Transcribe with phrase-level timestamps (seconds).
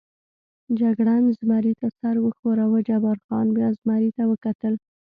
[0.79, 4.73] جګړن زمري ته سر و ښوراوه، جبار خان بیا زمري ته وکتل.